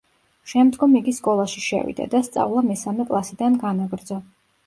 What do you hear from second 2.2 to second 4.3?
სწავლა მესამე კლასიდან განაგრძო.